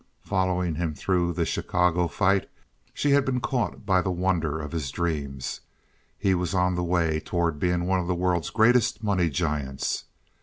[0.23, 2.49] Following him through this Chicago fight,
[2.91, 5.61] she had been caught by the wonder of his dreams;
[6.17, 10.05] he was on the way toward being one of the world's greatest money giants.